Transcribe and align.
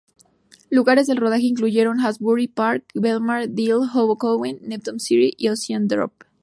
Lugares 0.71 1.05
de 1.05 1.13
rodaje 1.13 1.43
incluyeron 1.45 1.99
Asbury 1.99 2.47
Park, 2.47 2.85
Belmar, 2.95 3.47
Deal, 3.49 3.81
Hoboken, 3.93 4.57
Neptune 4.63 4.97
City 4.99 5.35
y 5.37 5.49
Ocean 5.49 5.87
Grove. 5.87 6.11